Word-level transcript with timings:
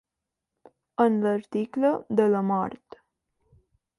En 1.03 1.19
l'article 1.25 1.93
de 2.21 2.27
la 2.37 2.43
mort. 2.53 2.99